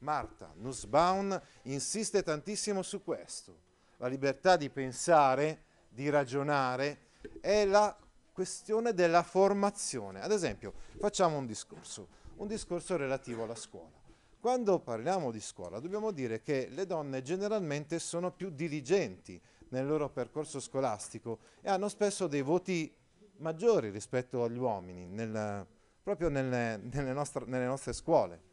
Marta 0.00 0.52
Nussbaum 0.56 1.40
insiste 1.62 2.22
tantissimo 2.22 2.82
su 2.82 3.02
questo. 3.02 3.68
La 3.96 4.06
libertà 4.06 4.56
di 4.56 4.70
pensare, 4.70 5.64
di 5.88 6.08
ragionare, 6.08 7.08
è 7.40 7.64
la 7.64 7.96
questione 8.32 8.94
della 8.94 9.22
formazione. 9.22 10.22
Ad 10.22 10.32
esempio, 10.32 10.72
facciamo 10.98 11.36
un 11.36 11.46
discorso, 11.46 12.08
un 12.36 12.46
discorso 12.46 12.96
relativo 12.96 13.42
alla 13.42 13.54
scuola. 13.54 13.98
Quando 14.40 14.78
parliamo 14.80 15.30
di 15.30 15.40
scuola 15.40 15.80
dobbiamo 15.80 16.12
dire 16.12 16.40
che 16.40 16.68
le 16.70 16.86
donne 16.86 17.20
generalmente 17.20 17.98
sono 17.98 18.32
più 18.32 18.48
diligenti 18.48 19.38
nel 19.68 19.86
loro 19.86 20.08
percorso 20.08 20.60
scolastico 20.60 21.40
e 21.60 21.68
hanno 21.68 21.88
spesso 21.90 22.26
dei 22.26 22.40
voti 22.40 22.90
maggiori 23.36 23.90
rispetto 23.90 24.42
agli 24.42 24.56
uomini, 24.56 25.06
nel, 25.06 25.66
proprio 26.02 26.30
nelle, 26.30 26.78
nelle, 26.78 27.12
nostre, 27.12 27.44
nelle 27.44 27.66
nostre 27.66 27.92
scuole. 27.92 28.48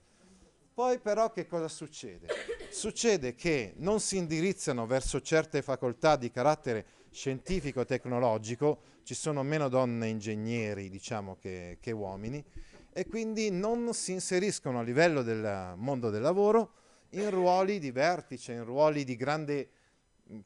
Poi 0.77 0.99
però 0.99 1.31
che 1.31 1.47
cosa 1.47 1.67
succede? 1.67 2.27
Succede 2.69 3.33
che 3.33 3.73
non 3.77 3.99
si 3.99 4.17
indirizzano 4.17 4.85
verso 4.85 5.19
certe 5.21 5.63
facoltà 5.63 6.15
di 6.17 6.29
carattere 6.29 6.85
scientifico-tecnologico, 7.09 8.81
ci 9.01 9.15
sono 9.15 9.41
meno 9.41 9.69
donne 9.69 10.07
ingegneri 10.07 10.87
diciamo, 10.89 11.35
che, 11.37 11.79
che 11.81 11.89
uomini, 11.89 12.45
e 12.93 13.07
quindi 13.07 13.49
non 13.49 13.91
si 13.95 14.11
inseriscono 14.11 14.77
a 14.77 14.83
livello 14.83 15.23
del 15.23 15.73
mondo 15.77 16.11
del 16.11 16.21
lavoro 16.21 16.73
in 17.13 17.31
ruoli 17.31 17.79
di 17.79 17.89
vertice, 17.89 18.53
in 18.53 18.63
ruoli 18.63 19.03
di 19.03 19.15
grande 19.15 19.69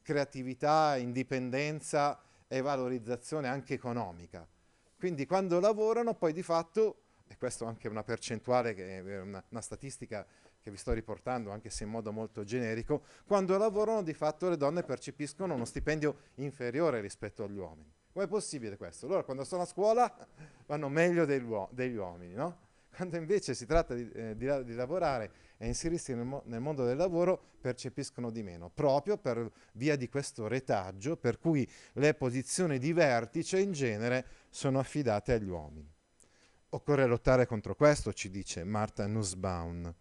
creatività, 0.00 0.96
indipendenza 0.96 2.18
e 2.48 2.62
valorizzazione 2.62 3.48
anche 3.48 3.74
economica. 3.74 4.48
Quindi 4.96 5.26
quando 5.26 5.60
lavorano 5.60 6.14
poi 6.14 6.32
di 6.32 6.42
fatto 6.42 7.02
e 7.32 7.36
questo 7.38 7.64
anche 7.64 7.88
una 7.88 8.04
percentuale, 8.04 8.74
è 8.74 9.20
una, 9.20 9.42
una 9.48 9.60
statistica 9.60 10.26
che 10.60 10.70
vi 10.70 10.76
sto 10.76 10.92
riportando, 10.92 11.50
anche 11.50 11.70
se 11.70 11.84
in 11.84 11.90
modo 11.90 12.12
molto 12.12 12.44
generico, 12.44 13.02
quando 13.26 13.56
lavorano 13.56 14.02
di 14.02 14.12
fatto 14.12 14.48
le 14.48 14.56
donne 14.56 14.82
percepiscono 14.82 15.54
uno 15.54 15.64
stipendio 15.64 16.16
inferiore 16.36 17.00
rispetto 17.00 17.44
agli 17.44 17.56
uomini. 17.56 17.90
Com'è 18.12 18.28
possibile 18.28 18.76
questo? 18.76 19.06
Loro 19.06 19.24
quando 19.24 19.44
sono 19.44 19.62
a 19.62 19.66
scuola 19.66 20.14
vanno 20.66 20.88
meglio 20.88 21.24
degli 21.24 21.96
uomini, 21.96 22.34
no? 22.34 22.70
Quando 22.94 23.16
invece 23.16 23.54
si 23.54 23.64
tratta 23.64 23.94
di, 23.94 24.06
eh, 24.12 24.36
di, 24.36 24.64
di 24.64 24.74
lavorare 24.74 25.32
e 25.56 25.66
inserirsi 25.66 26.14
nel, 26.14 26.26
mo- 26.26 26.42
nel, 26.44 26.60
mondo 26.60 26.84
del 26.84 26.98
lavoro 26.98 27.42
percepiscono 27.58 28.30
di 28.30 28.42
meno, 28.42 28.68
proprio 28.68 29.16
per 29.16 29.50
via 29.72 29.96
di 29.96 30.10
questo 30.10 30.46
retaggio 30.46 31.16
per 31.16 31.38
cui 31.38 31.66
le 31.94 32.12
posizioni 32.12 32.78
di 32.78 32.92
vertice 32.92 33.58
in 33.58 33.72
genere 33.72 34.26
sono 34.50 34.78
affidate 34.78 35.32
agli 35.32 35.48
uomini. 35.48 35.91
Occorre 36.74 37.04
lottare 37.04 37.44
contro 37.44 37.74
questo, 37.74 38.14
ci 38.14 38.30
dice 38.30 38.64
Marta 38.64 39.06
Nussbaum. 39.06 39.94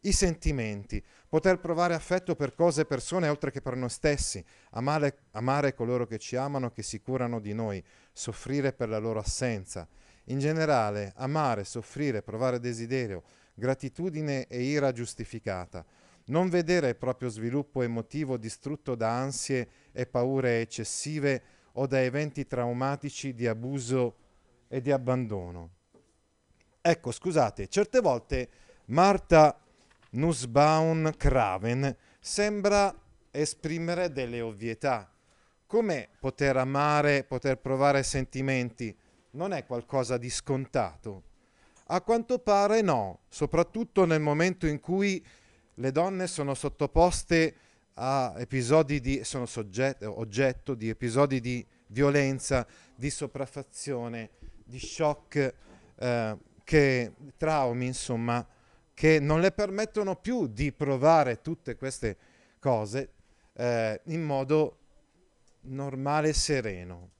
I 0.00 0.12
sentimenti, 0.12 1.02
poter 1.26 1.58
provare 1.58 1.94
affetto 1.94 2.34
per 2.34 2.54
cose 2.54 2.82
e 2.82 2.84
persone 2.84 3.28
oltre 3.28 3.50
che 3.50 3.62
per 3.62 3.76
noi 3.76 3.88
stessi, 3.88 4.44
amare, 4.72 5.20
amare 5.30 5.72
coloro 5.72 6.06
che 6.06 6.18
ci 6.18 6.36
amano, 6.36 6.70
che 6.70 6.82
si 6.82 7.00
curano 7.00 7.40
di 7.40 7.54
noi, 7.54 7.82
soffrire 8.12 8.74
per 8.74 8.90
la 8.90 8.98
loro 8.98 9.20
assenza. 9.20 9.88
In 10.24 10.38
generale, 10.38 11.14
amare, 11.16 11.64
soffrire, 11.64 12.20
provare 12.20 12.60
desiderio, 12.60 13.22
gratitudine 13.54 14.46
e 14.48 14.60
ira 14.60 14.92
giustificata. 14.92 15.82
Non 16.26 16.50
vedere 16.50 16.90
il 16.90 16.96
proprio 16.96 17.30
sviluppo 17.30 17.80
emotivo 17.80 18.36
distrutto 18.36 18.94
da 18.94 19.16
ansie 19.18 19.66
e 19.92 20.04
paure 20.04 20.60
eccessive 20.60 21.42
o 21.72 21.86
da 21.86 22.02
eventi 22.02 22.46
traumatici 22.46 23.32
di 23.32 23.46
abuso 23.46 24.16
e 24.68 24.82
di 24.82 24.92
abbandono. 24.92 25.80
Ecco, 26.84 27.12
scusate, 27.12 27.68
certe 27.68 28.00
volte 28.00 28.48
Marta 28.86 29.56
Nussbaum 30.10 31.14
Craven 31.16 31.96
sembra 32.18 32.92
esprimere 33.30 34.10
delle 34.10 34.40
ovvietà. 34.40 35.08
Come 35.64 36.08
poter 36.18 36.56
amare, 36.56 37.22
poter 37.22 37.58
provare 37.58 38.02
sentimenti 38.02 38.92
non 39.30 39.52
è 39.52 39.64
qualcosa 39.64 40.16
di 40.18 40.28
scontato? 40.28 41.22
A 41.86 42.00
quanto 42.00 42.40
pare 42.40 42.80
no, 42.80 43.20
soprattutto 43.28 44.04
nel 44.04 44.20
momento 44.20 44.66
in 44.66 44.80
cui 44.80 45.24
le 45.74 45.92
donne 45.92 46.26
sono 46.26 46.52
sottoposte 46.52 47.54
a 47.94 48.34
episodi 48.38 49.00
di 49.00 49.22
sono 49.22 49.46
soggetto, 49.46 50.18
oggetto 50.18 50.74
di 50.74 50.88
episodi 50.88 51.38
di 51.38 51.64
violenza, 51.86 52.66
di 52.96 53.08
sopraffazione, 53.08 54.30
di 54.64 54.80
shock, 54.80 55.54
eh, 55.94 56.50
che, 56.64 57.12
traumi, 57.36 57.86
insomma, 57.86 58.46
che 58.94 59.18
non 59.20 59.40
le 59.40 59.52
permettono 59.52 60.16
più 60.16 60.46
di 60.46 60.72
provare 60.72 61.40
tutte 61.40 61.76
queste 61.76 62.16
cose 62.58 63.12
eh, 63.54 64.00
in 64.04 64.22
modo 64.22 64.78
normale 65.62 66.28
e 66.28 66.32
sereno. 66.32 67.10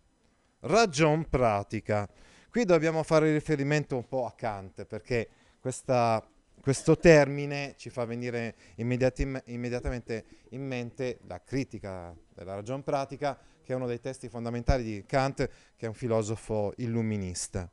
Ragion 0.61 1.29
pratica. 1.29 2.09
Qui 2.51 2.65
dobbiamo 2.65 3.03
fare 3.03 3.33
riferimento 3.33 3.97
un 3.97 4.07
po' 4.07 4.27
a 4.27 4.33
Kant 4.33 4.85
perché 4.85 5.29
questa, 5.59 6.23
questo 6.61 6.99
termine 6.99 7.75
ci 7.77 7.91
fa 7.91 8.05
venire 8.05 8.55
immediati, 8.77 9.27
immediatamente 9.47 10.25
in 10.51 10.67
mente 10.67 11.21
la 11.27 11.43
critica 11.43 12.15
della 12.35 12.55
ragion 12.55 12.83
pratica, 12.83 13.39
che 13.63 13.73
è 13.73 13.77
uno 13.77 13.87
dei 13.87 14.01
testi 14.01 14.29
fondamentali 14.29 14.83
di 14.83 15.05
Kant, 15.07 15.49
che 15.77 15.87
è 15.87 15.89
un 15.89 15.95
filosofo 15.95 16.75
illuminista. 16.77 17.71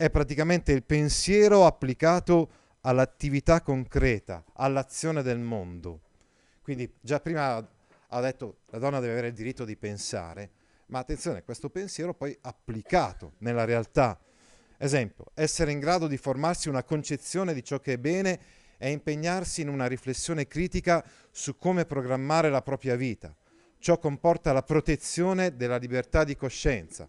È 0.00 0.08
praticamente 0.08 0.72
il 0.72 0.82
pensiero 0.82 1.66
applicato 1.66 2.48
all'attività 2.80 3.60
concreta, 3.60 4.42
all'azione 4.54 5.20
del 5.20 5.38
mondo. 5.38 6.00
Quindi 6.62 6.90
già 7.02 7.20
prima 7.20 7.56
ha 8.08 8.20
detto 8.22 8.60
la 8.70 8.78
donna 8.78 8.98
deve 8.98 9.12
avere 9.12 9.26
il 9.26 9.34
diritto 9.34 9.66
di 9.66 9.76
pensare, 9.76 10.52
ma 10.86 11.00
attenzione, 11.00 11.42
questo 11.42 11.68
pensiero 11.68 12.14
poi 12.14 12.34
applicato 12.40 13.34
nella 13.40 13.66
realtà. 13.66 14.18
Esempio, 14.78 15.32
essere 15.34 15.70
in 15.70 15.80
grado 15.80 16.06
di 16.06 16.16
formarsi 16.16 16.70
una 16.70 16.82
concezione 16.82 17.52
di 17.52 17.62
ciò 17.62 17.78
che 17.78 17.92
è 17.92 17.98
bene 17.98 18.40
e 18.78 18.92
impegnarsi 18.92 19.60
in 19.60 19.68
una 19.68 19.84
riflessione 19.84 20.46
critica 20.46 21.04
su 21.30 21.58
come 21.58 21.84
programmare 21.84 22.48
la 22.48 22.62
propria 22.62 22.96
vita. 22.96 23.36
Ciò 23.78 23.98
comporta 23.98 24.54
la 24.54 24.62
protezione 24.62 25.56
della 25.56 25.76
libertà 25.76 26.24
di 26.24 26.36
coscienza. 26.36 27.06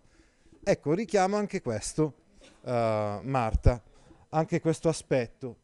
Ecco, 0.62 0.94
richiamo 0.94 1.38
anche 1.38 1.62
questo, 1.62 2.16
Marta, 2.64 3.82
anche 4.30 4.60
questo 4.60 4.90
aspetto. 4.90 5.58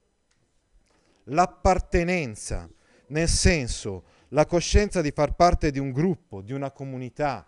L'appartenenza, 1.26 2.70
nel 3.08 3.28
senso, 3.28 4.04
la 4.30 4.46
coscienza 4.46 5.02
di 5.02 5.12
far 5.12 5.36
parte 5.36 5.72
di 5.72 5.80
un 5.80 5.92
gruppo, 5.92 6.42
di 6.42 6.54
una 6.54 6.72
comunità, 6.72 7.46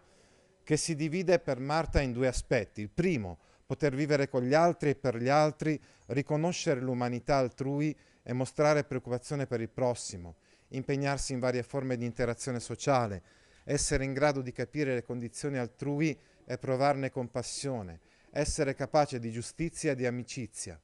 che 0.64 0.78
si 0.78 0.96
divide 0.96 1.40
per 1.40 1.60
Marta 1.60 2.00
in 2.02 2.12
due 2.12 2.28
aspetti. 2.28 2.82
Il 2.82 2.90
primo, 2.90 3.40
poter 3.66 3.96
vivere 3.96 4.30
con 4.30 4.44
gli 4.44 4.54
altri 4.54 4.92
e 4.92 4.96
per 4.96 5.18
gli 5.18 5.30
altri, 5.30 5.82
riconoscere 6.08 6.80
l'umanità 6.80 7.38
altrui 7.38 7.96
e 8.22 8.34
mostrare 8.34 8.84
preoccupazione 8.84 9.48
per 9.48 9.62
il 9.62 9.70
prossimo, 9.70 10.36
impegnarsi 10.70 11.34
in 11.34 11.40
varie 11.40 11.64
forme 11.64 11.98
di 11.98 12.06
interazione 12.06 12.60
sociale, 12.60 13.24
essere 13.64 14.04
in 14.04 14.14
grado 14.14 14.42
di 14.42 14.52
capire 14.52 14.94
le 14.94 15.04
condizioni 15.04 15.58
altrui 15.58 16.18
e 16.46 16.58
provarne 16.58 17.12
compassione, 17.12 18.00
essere 18.32 18.74
capace 18.74 19.20
di 19.20 19.32
giustizia 19.32 19.92
e 19.92 19.96
di 19.96 20.06
amicizia. 20.06 20.80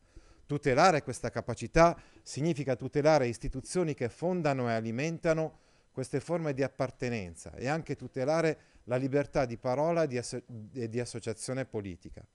Tutelare 0.46 1.02
questa 1.02 1.30
capacità 1.30 2.00
significa 2.22 2.76
tutelare 2.76 3.28
istituzioni 3.28 3.94
che 3.94 4.10
fondano 4.10 4.70
e 4.70 4.74
alimentano 4.74 5.60
queste 5.92 6.20
forme 6.20 6.54
di 6.54 6.62
appartenenza 6.62 7.54
e 7.56 7.68
anche 7.68 7.96
tutelare 7.96 8.58
la 8.84 8.98
libertà 8.98 9.46
di 9.46 9.58
parola 9.58 10.04
e 10.04 10.08
di, 10.08 10.18
asso- 10.18 10.44
di 10.46 11.00
associazione 11.00 11.66
politica. 11.66 12.26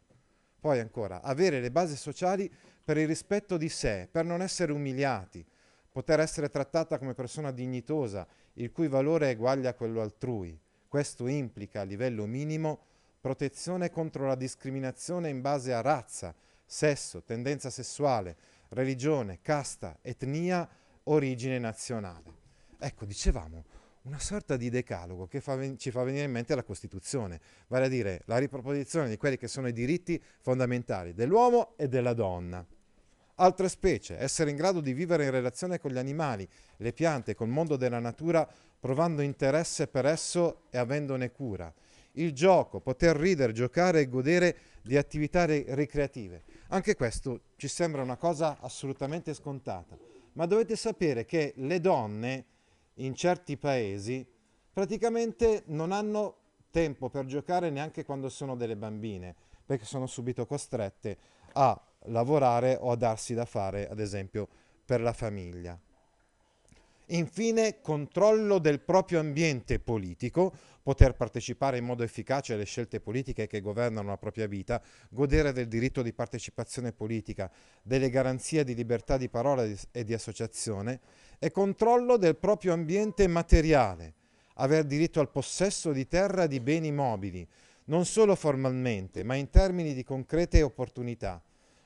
Poi 0.61 0.79
ancora, 0.79 1.23
avere 1.23 1.61
le 1.61 1.71
basi 1.71 1.97
sociali 1.97 2.51
per 2.85 2.99
il 2.99 3.07
rispetto 3.07 3.57
di 3.57 3.69
sé, 3.69 4.09
per 4.11 4.25
non 4.25 4.43
essere 4.43 4.73
umiliati, 4.73 5.45
poter 5.91 6.21
essere 6.21 6.51
trattata 6.51 6.99
come 6.99 7.15
persona 7.15 7.51
dignitosa, 7.51 8.27
il 8.55 8.73
cui 8.73 8.89
valore 8.89 9.31
è 9.31 9.35
uguale 9.35 9.69
a 9.69 9.75
quello 9.75 10.01
altrui. 10.01 10.59
Questo 10.89 11.27
implica 11.29 11.81
a 11.81 11.85
livello 11.85 12.27
minimo 12.27 12.87
protezione 13.21 13.91
contro 13.91 14.27
la 14.27 14.35
discriminazione 14.35 15.29
in 15.29 15.41
base 15.43 15.75
a 15.75 15.83
razza, 15.83 16.35
sesso, 16.65 17.23
tendenza 17.23 17.69
sessuale, 17.69 18.37
religione, 18.71 19.41
casta, 19.43 19.99
etnia, 20.01 20.69
origine 21.05 21.59
nazionale. 21.59 22.39
Ecco, 22.79 23.05
dicevamo, 23.05 23.65
una 24.03 24.19
sorta 24.19 24.57
di 24.57 24.71
decalogo 24.71 25.27
che 25.27 25.43
fa 25.43 25.59
ci 25.77 25.91
fa 25.91 26.03
venire 26.03 26.25
in 26.25 26.31
mente 26.31 26.55
la 26.55 26.63
Costituzione, 26.63 27.41
vale 27.67 27.87
a 27.87 27.89
dire 27.89 28.23
la 28.25 28.39
riproposizione 28.39 29.09
di 29.09 29.19
quelli 29.19 29.37
che 29.37 29.49
sono 29.49 29.69
i 29.69 29.73
diritti 29.73 30.23
fondamentali 30.41 31.13
dell'uomo 31.13 31.75
e 31.77 31.89
della 31.89 32.15
donna. 32.15 32.65
Altre 33.35 33.69
specie, 33.69 34.19
essere 34.19 34.51
in 34.51 34.57
grado 34.57 34.81
di 34.81 34.93
vivere 34.93 35.25
in 35.25 35.31
relazione 35.31 35.79
con 35.79 35.91
gli 35.91 35.99
animali, 35.99 36.49
le 36.77 36.93
piante, 36.93 37.35
col 37.35 37.49
mondo 37.49 37.77
della 37.77 37.99
natura, 37.99 38.49
provando 38.79 39.21
interesse 39.21 39.87
per 39.87 40.07
esso 40.07 40.63
e 40.71 40.79
avendone 40.79 41.31
cura. 41.31 41.73
Il 42.13 42.33
gioco, 42.33 42.81
poter 42.81 43.17
ridere, 43.17 43.53
giocare 43.53 44.01
e 44.01 44.09
godere 44.09 44.57
di 44.83 44.97
attività 44.97 45.45
re- 45.45 45.65
ricreative. 45.69 46.43
Anche 46.69 46.95
questo 46.95 47.43
ci 47.57 47.69
sembra 47.69 48.03
una 48.03 48.17
cosa 48.17 48.59
assolutamente 48.61 49.35
scontata, 49.35 49.97
ma 50.33 50.47
dovete 50.47 50.77
sapere 50.77 51.25
che 51.25 51.53
le 51.57 51.81
donne 51.81 52.45
in 52.95 53.15
certi 53.15 53.57
paesi 53.57 54.27
praticamente 54.73 55.63
non 55.67 55.93
hanno 55.93 56.37
tempo 56.71 57.09
per 57.11 57.27
giocare 57.27 57.71
neanche 57.71 58.05
quando 58.05 58.29
sono 58.29 58.57
delle 58.57 58.77
bambine, 58.77 59.35
perché 59.65 59.85
sono 59.85 60.07
subito 60.07 60.47
costrette 60.47 61.17
a 61.53 61.81
lavorare 62.05 62.77
o 62.81 62.91
a 62.91 62.97
darsi 62.97 63.35
da 63.35 63.45
fare, 63.45 63.89
ad 63.89 64.01
esempio, 64.01 64.49
per 64.85 65.01
la 65.01 65.13
famiglia. 65.13 65.79
Infine, 67.13 67.81
controllo 67.81 68.59
del 68.59 68.81
proprio 68.81 69.19
ambiente 69.19 69.81
politico, 69.81 70.53
poter 70.81 71.15
partecipare 71.15 71.79
in 71.79 71.85
modo 71.85 72.05
efficace 72.05 72.55
alle 72.55 72.65
scelte 72.65 73.01
politiche 73.01 73.49
che 73.49 73.61
governano 73.61 74.11
la 74.11 74.17
propria 74.17 74.47
vita, 74.47 74.81
godere 75.09 75.53
del 75.53 75.67
diritto 75.67 76.03
di 76.03 76.13
partecipazione 76.13 76.93
politica, 76.93 77.51
delle 77.83 78.11
garanzie 78.11 78.63
di 78.63 78.77
libertà 78.77 79.17
di 79.17 79.29
parola 79.29 79.67
e 79.91 80.05
di 80.05 80.15
associazione 80.15 81.01
e 81.41 81.51
controllo 81.51 82.17
del 82.17 82.37
proprio 82.37 82.75
ambiente 82.75 83.27
materiale, 83.27 84.15
aver 84.55 84.85
diritto 84.85 85.19
al 85.19 85.31
possesso 85.31 85.91
di 85.91 86.07
terra 86.07 86.45
e 86.45 86.49
di 86.49 86.61
beni 86.61 86.93
mobili, 86.93 87.47
non 87.87 88.05
solo 88.05 88.37
formalmente, 88.37 89.25
ma 89.25 89.35
in 89.35 89.51
termini 89.51 89.95
di 89.95 90.05
concrete 90.05 90.63
opportunità, 90.63 91.43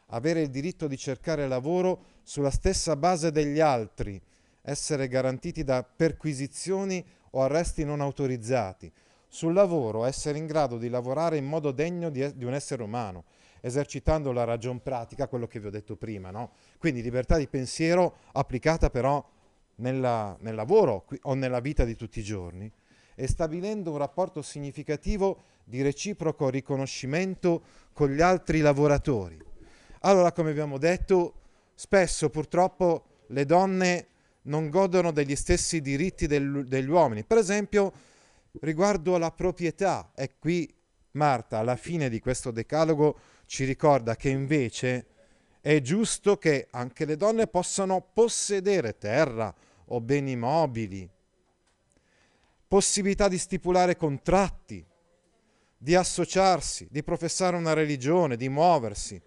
avere 0.08 0.42
il 0.42 0.50
diritto 0.50 0.87
di 0.87 0.98
cercare 0.98 1.48
lavoro 1.48 2.04
sulla 2.24 2.50
stessa 2.50 2.94
base 2.94 3.32
degli 3.32 3.60
altri, 3.60 4.20
essere 4.64 5.09
garantiti 5.09 5.62
da 5.62 5.83
perquisizioni 5.85 7.05
o 7.31 7.42
arresti 7.42 7.85
non 7.85 8.00
autorizzati. 8.00 8.90
Sul 9.29 9.53
lavoro 9.53 10.05
essere 10.05 10.38
in 10.38 10.46
grado 10.46 10.79
di 10.79 10.88
lavorare 10.88 11.37
in 11.37 11.44
modo 11.44 11.70
degno 11.70 12.09
di, 12.09 12.35
di 12.37 12.44
un 12.44 12.55
essere 12.55 12.83
umano, 12.83 13.24
esercitando 13.61 14.33
la 14.33 14.44
ragion 14.44 14.81
pratica, 14.81 15.29
quello 15.29 15.46
che 15.46 15.61
vi 15.61 15.66
ho 15.66 15.70
detto 15.70 15.96
prima. 15.96 16.31
No? 16.31 16.53
Quindi 16.79 17.03
libertà 17.03 17.37
di 17.37 17.48
pensiero 17.48 18.16
applicata 18.33 18.90
però 18.90 19.22
nella, 19.77 20.37
nel 20.40 20.55
lavoro 20.55 21.07
o 21.22 21.35
nella 21.35 21.61
vita 21.61 21.85
di 21.85 21.96
tutti 21.96 22.20
i 22.20 22.22
giorni 22.22 22.70
e 23.16 23.27
stabilendo 23.27 23.90
un 23.90 23.98
rapporto 23.98 24.40
significativo 24.40 25.42
di 25.64 25.83
reciproco 25.83 26.48
riconoscimento 26.48 27.62
con 27.92 28.11
gli 28.11 28.20
altri 28.20 28.61
lavoratori. 28.61 29.38
Allora, 30.00 30.33
come 30.33 30.50
abbiamo 30.50 30.79
detto, 30.79 31.35
spesso 31.74 32.31
purtroppo 32.31 33.05
le 33.29 33.46
donne 33.46 34.07
non 34.44 34.70
godono 34.70 35.11
degli 35.11 35.37
stessi 35.37 35.80
diritti 35.80 36.26
del, 36.26 36.64
degli 36.66 36.88
uomini. 36.88 37.24
Per 37.24 37.38
esempio, 37.38 37.92
riguardo 38.61 39.14
alla 39.14 39.30
proprietà, 39.30 40.12
e 40.14 40.38
qui 40.38 40.72
Marta 41.12 41.59
alla 41.59 41.76
fine 41.76 42.09
di 42.09 42.18
questo 42.18 42.50
decalogo 42.50 43.18
ci 43.46 43.64
ricorda 43.64 44.16
che 44.16 44.30
invece 44.30 45.07
È 45.61 45.80
giusto 45.80 46.37
che 46.37 46.66
anche 46.72 47.07
le 47.07 47.16
donne 47.16 47.46
possano 47.46 48.07
possedere 48.12 48.98
terra 48.98 49.54
o 49.87 50.00
beni 50.00 50.37
mobili, 50.37 51.09
possibilità 52.68 53.28
di 53.28 53.38
stipulare 53.38 53.96
contratti, 53.96 54.85
di 55.78 55.94
associarsi, 55.94 56.88
di 56.90 57.02
professare 57.02 57.57
una 57.57 57.72
religione, 57.72 58.37
di 58.37 58.50
muoversi. 58.50 59.18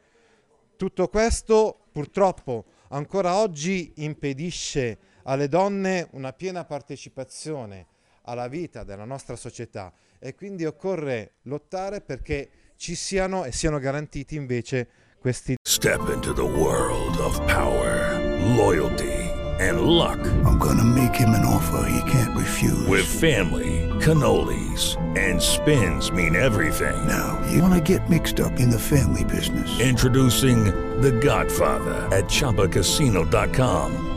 Tutto 0.76 1.08
questo 1.08 1.88
purtroppo 1.92 2.66
ancora 2.90 3.38
oggi 3.38 3.94
impedisce 3.96 4.98
alle 5.28 5.48
donne 5.48 6.08
una 6.12 6.34
piena 6.34 6.66
partecipazione 6.66 7.88
alla 8.24 8.48
vita 8.48 8.84
della 8.84 9.06
nostra 9.06 9.36
società 9.36 9.94
e 10.20 10.36
quindi 10.36 10.66
occorre 10.66 11.36
lottare 11.44 12.02
perché 12.02 12.50
ci 12.76 12.96
siano 12.96 13.46
e 13.46 13.52
siano 13.52 13.80
garantiti 13.80 14.36
invece 14.36 14.88
questi 15.20 15.56
Step 15.68 16.10
into 16.14 16.34
the 16.34 16.42
world 16.42 17.18
of 17.20 17.38
power, 17.46 18.20
loyalty 18.56 19.30
and 19.60 19.82
luck. 19.82 20.20
I'm 20.46 20.58
gonna 20.58 20.84
make 20.84 21.16
him 21.16 21.30
an 21.30 21.44
offer 21.44 21.90
he 21.90 22.10
can't 22.10 22.36
refuse. 22.36 22.88
With 22.88 23.06
family, 23.06 23.90
cannolis 24.00 24.96
and 25.18 25.42
spins 25.42 26.12
mean 26.12 26.36
everything. 26.36 26.96
now, 27.08 27.40
you 27.52 27.62
wanna 27.62 27.82
get 27.82 28.08
mixed 28.10 28.40
up 28.40 28.60
in 28.60 28.70
the 28.70 28.80
family 28.80 29.24
business. 29.24 29.80
Introducing 29.80 30.66
The 31.02 31.12
Godfather 31.12 32.08
at 32.16 32.26
ChumbaCasino.com. 32.26 34.17